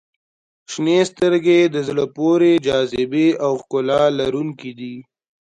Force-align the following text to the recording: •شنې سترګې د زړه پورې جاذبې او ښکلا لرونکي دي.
•شنې 0.71 0.99
سترګې 1.11 1.59
د 1.73 1.75
زړه 1.87 2.05
پورې 2.15 2.51
جاذبې 2.67 3.27
او 3.45 3.51
ښکلا 3.61 4.01
لرونکي 4.19 4.71
دي. 4.79 4.95